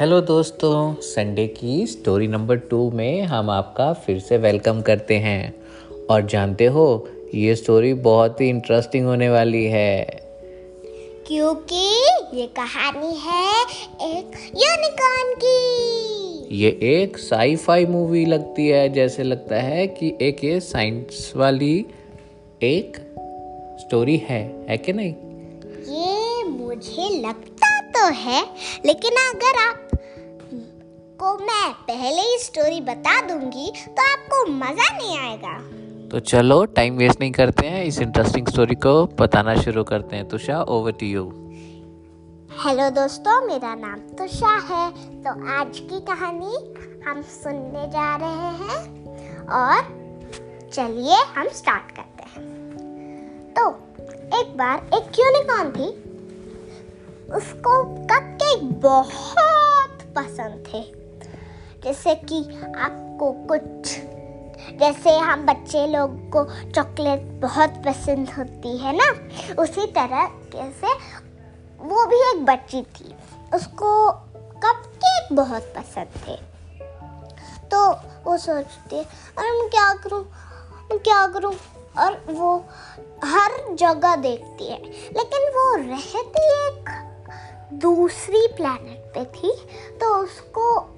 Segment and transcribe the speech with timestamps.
[0.00, 5.54] Hello दोस्तों Sunday की story number two में हम आपका फिर से वेलकम करते हैं।
[6.10, 10.04] और जानते हो ये स्टोरी बहुत ही इंटरेस्टिंग होने वाली है।
[11.26, 11.88] क्योंकि
[12.34, 13.62] ये कहानी है
[14.18, 20.60] एक यूनिकॉर्न की। ये एक साई-फाई मूवी लगती है जैसे लगता है कि एक ये
[20.60, 21.86] साइंस वाली
[22.62, 22.96] एक
[23.80, 25.14] स्टोरी है। है कि नहीं?
[25.88, 27.55] ये मुझे लगता
[27.96, 28.40] तो है
[28.86, 29.88] लेकिन अगर आप
[31.20, 35.58] को मैं पहले ही स्टोरी बता दूँगी तो आपको मज़ा नहीं आएगा।
[36.08, 40.28] तो चलो टाइम वेस्ट नहीं करते हैं। इस इंटरेस्टिंग स्टोरी को बताना शुरू करते हैं।
[40.28, 41.24] Tusha over to you
[42.64, 44.90] hello दोस्तों मेरा नाम तुषा है।
[45.22, 46.54] तो आज की कहानी
[47.06, 48.78] हम सुनने जा रहे हैं
[49.56, 49.80] और
[50.72, 52.44] चलिए हम स्टार्ट करते हैं।
[53.54, 53.68] तो
[54.40, 55.88] एक बार एक यूनिकॉर्न थी।
[57.34, 60.80] उसको कपकेक बहुत पसंद थे।
[61.84, 63.98] जैसे कि आपको कुछ,
[64.76, 69.08] जैसे हम बच्चे लोग को चॉकलेट बहुत पसंद होती है ना,
[69.62, 70.94] उसी तरह कैसे
[71.78, 73.14] वो भी एक बच्ची थी।
[73.54, 74.10] उसको
[74.52, 76.36] कप केक बहुत पसंद थे।
[77.68, 77.92] तो
[78.24, 79.04] वो सोचती है
[79.38, 80.24] अरे मैं क्या करूँ?
[80.82, 81.54] मैं क्या करूँ?
[81.98, 82.64] और वो
[83.24, 87.05] हर जगह देखती है। लेकिन वो रहती एक
[87.72, 89.52] दूसरी प्लेनेट पे थी
[90.00, 90.96] तो उसको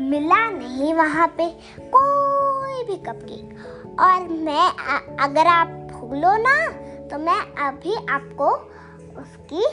[0.00, 1.48] मिला नहीं वहाँ पे
[1.80, 3.66] कोई भी कपकेक
[4.00, 4.68] और मैं
[5.16, 6.68] अगर आप भूलो ना
[7.08, 8.50] तो मैं अभी आपको
[9.20, 9.66] उसकी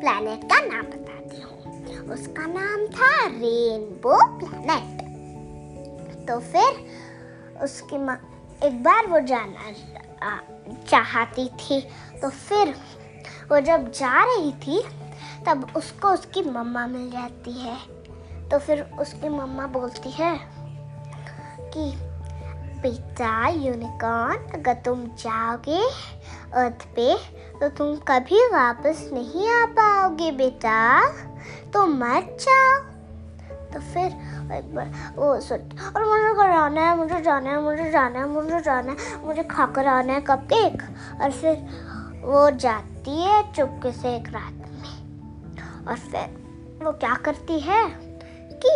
[0.00, 4.98] प्लैनेट का नाम बताती हूँ। उसका नाम था रेनबो प्लैनेट
[6.28, 6.86] तो फिर
[7.62, 8.20] उसकी माँ
[8.64, 9.72] एक बार वो जाना
[10.88, 11.80] चाहती थी
[12.22, 12.68] तो फिर
[13.50, 14.82] वो जब जा रही थी
[15.46, 17.76] तब उसको उसकी मम्मा मिल जाती है।
[18.48, 20.38] तो फिर उसकी मम्मा बोलती है
[21.74, 21.92] कि,
[22.80, 25.82] बेटा यूनिकॉर्न अगर तुम जाओगे
[26.54, 27.16] अर्थ पे
[27.60, 31.06] तो तुम कभी वापस नहीं आ पाओगे बेटा।
[31.72, 32.80] तो मत जाओ।
[33.72, 34.04] तो फिर
[34.52, 35.60] एक बार वो सोच,
[35.96, 39.42] और मुझे घर आना है, मुझे जाना है, मुझे जाना है, मुझे जाना है, मुझे
[39.42, 40.82] खाकर आना है कप केक
[41.22, 41.54] और फिर
[42.24, 44.57] वो जाती है चुपके से एक रात।
[45.88, 47.82] और फिर वो क्या करती है
[48.64, 48.72] कि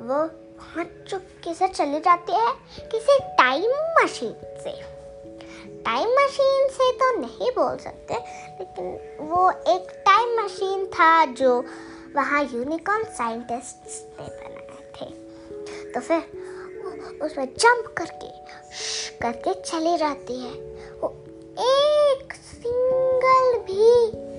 [0.00, 2.52] वो वहाँ चुपके से चली जाती है
[2.88, 4.34] किसी टाइम मशीन
[4.64, 4.72] से।
[5.82, 8.14] टाइम मशीन से तो नहीं बोल सकते,
[8.58, 11.64] लेकिन वो एक टाइम मशीन था जो
[12.16, 15.06] वहाँ यूनिकॉर्न साइंटिस्ट ने बनाए थे।
[15.92, 18.30] तो फिर उसमें जंप करके
[19.18, 20.52] करके चली जाती है।
[21.00, 21.14] वो
[21.60, 24.31] एक सिंगल भी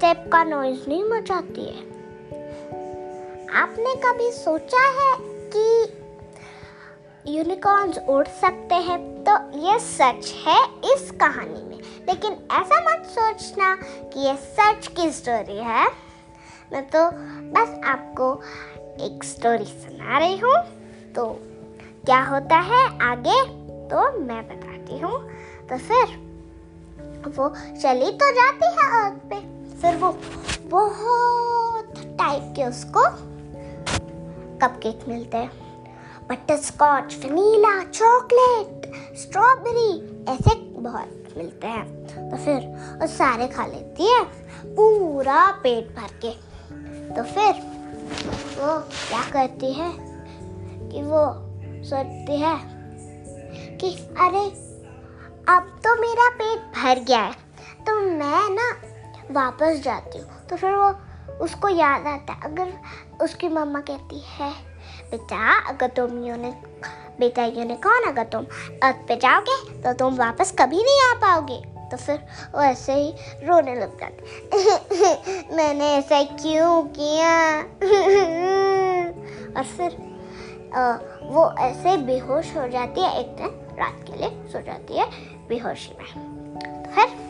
[0.00, 1.80] स्टेप का नॉइज़ नहीं मचाती है।
[3.54, 5.16] आपने कभी सोचा है
[5.56, 5.92] कि
[7.38, 9.24] यूनिकॉर्न्स उड़ सकते हैं?
[9.24, 11.78] तो ये सच है इस कहानी में।
[12.08, 15.86] लेकिन ऐसा मत सोचना कि ये सच की स्टोरी है।
[16.72, 17.10] मैं तो
[17.50, 18.42] बस आपको
[19.04, 20.56] एक स्टोरी सुना रही हूँ।
[21.12, 21.38] तो
[22.04, 23.42] क्या होता है आगे?
[23.88, 25.30] तो मैं बताती हूँ।
[25.68, 26.04] तो फिर
[27.38, 27.48] वो
[27.82, 30.10] चली तो जाती है अर्थ पे। फिर वो
[30.64, 33.02] बहुत टाइप के उसको
[34.58, 35.50] कपकेक मिलते हैं।
[36.30, 39.90] Butterscotch vanilla chocolate strawberry
[40.32, 42.66] ऐसे बहुत मिलते हैं। तो फिर
[43.00, 44.24] वो सारे खा लेती है,
[44.66, 46.30] पूरा पेट भर के।
[47.14, 47.52] तो फिर
[48.58, 49.92] वो क्या करती है
[50.90, 51.24] कि वो
[51.84, 52.56] सोचती है
[53.76, 54.44] कि अरे,
[55.48, 57.32] अब तो मेरा पेट भर गया है।
[57.86, 58.70] तो मैं ना
[59.30, 60.94] वापस जाती हूँ। तो फिर वो
[61.40, 62.72] उसको याद आता है। अगर
[63.22, 64.50] उसकी मम्मा कहती है,
[65.10, 66.86] बेटा, अगर तुम यूनिक
[67.20, 68.46] बेटा, यूनिकॉर्न, अगर तुम
[68.82, 72.16] अर्थ पे जाओगे तो तुम वापस कभी नहीं आ पाओगे। तो फिर
[72.54, 77.60] वो ऐसे ही रोने लग जाती मैंने ऐसा क्यों किया?
[79.56, 79.96] और फिर
[81.22, 85.06] वो ऐसे बेहोश हो जाती है। एक दिन रात के लिए सो जाती है
[85.48, 86.08] बेहोशी में।
[86.82, 87.29] तो फिर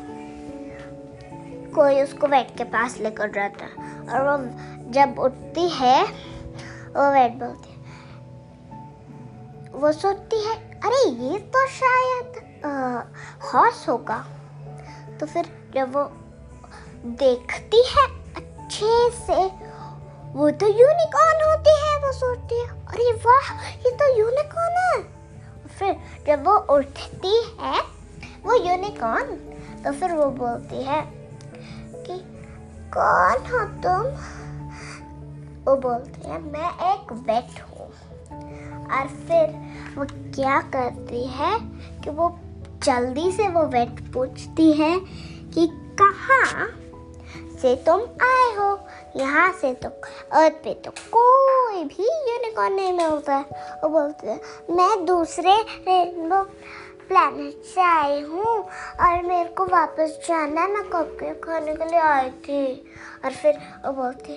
[1.74, 4.36] कोई उसको वेट के पास लेकर जाता है। और वो
[4.90, 6.04] जब उठती है,
[6.90, 7.80] वो वेट बोलती है,
[9.72, 12.60] वो सोचती है, अरे, ये तो शायद
[13.42, 14.26] हॉर्स होगा।
[15.20, 16.04] तो फिर जब वो
[17.06, 18.06] देखती है
[18.36, 19.70] अच्छे से,
[20.32, 25.02] वो तो यूनिकॉर्न होती है, वो सोचती है, अरे, वाह, ये तो यूनिकॉर्न है।
[25.68, 25.96] फिर
[26.26, 27.80] जब वो उठती है,
[28.44, 29.36] वो यूनिकॉर्न
[29.84, 31.19] तो फिर वो बोलती है
[32.06, 32.18] कि
[32.94, 34.06] कौन हो तुम?
[35.64, 37.86] वो बोलती है, मैं एक वेट हूँ।
[38.90, 39.46] और फिर
[39.98, 40.04] वो
[40.34, 41.58] क्या करती है
[42.02, 42.38] कि वो
[42.84, 44.98] जल्दी से वो वेट पूछती है
[45.54, 45.66] कि
[46.00, 46.68] कहाँ
[47.62, 48.68] से तुम आए हो?
[49.16, 49.88] यहाँ से तो
[50.32, 55.54] अर्थ पे तो कोई भी यूनिकॉर्न नहीं मिलता है। वो बोलते हैं, मैं दूसरे
[55.88, 56.42] रेनबो
[57.10, 58.44] प्लानट से आई हूँ
[59.00, 62.86] और मेरे को वापस जाना मैं कपकेक खाने के लिए आई थी।
[63.24, 64.34] और फिर वो बोलते,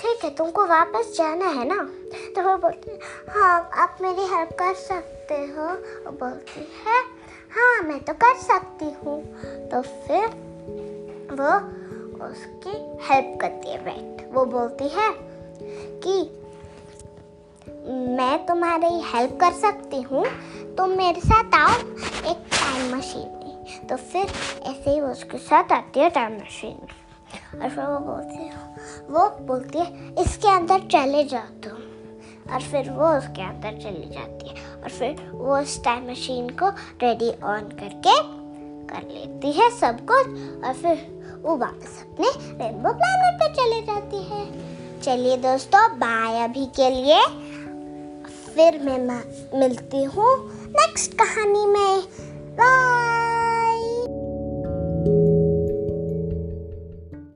[0.00, 1.76] ठीक है, तुमको वापस जाना है ना?
[2.36, 2.98] तो वो बोलते
[3.30, 5.66] हाँ आप मेरी हेल्प कर सकते हो?
[6.04, 6.98] वो बोलती, है?
[7.56, 9.20] हाँ मैं तो कर सकती हूँ।
[9.68, 10.26] तो फिर
[11.32, 11.54] वो
[12.26, 12.70] उसकी
[13.04, 15.12] हेल्प करती है वेट वो बोलती है
[16.02, 16.20] कि
[18.18, 20.24] मैं तुम्हारी हेल्प कर सकती हूँ
[20.78, 21.70] तुम मेरे साथ आओ,
[22.30, 24.26] एक टाइम मशीन में तो फिर
[24.66, 28.50] ऐसे ही वो उसके साथ आती है टाइम मशीन में। और फिर वो बोलती है,
[29.10, 29.86] वो बोलती है,
[30.22, 35.30] इसके अंदर चले जाओ तुम। और फिर वो उसके अंदर चली जाती है। और फिर
[35.34, 36.68] वो उस टाइम मशीन को
[37.02, 38.16] रेडी ऑन करके
[38.86, 40.26] कर लेती है सब कुछ।
[40.64, 41.06] और फिर
[41.42, 42.30] वो वापस अपने
[42.64, 44.46] रेनबो प्लैनेट पे चली जाती है।
[45.00, 47.22] चलिए दोस्तों बाय अभी के लिए।
[48.54, 48.98] फिर मैं
[49.58, 52.02] मिलती हूँ। नेक्स्ट कहानी में
[52.60, 52.97] बाय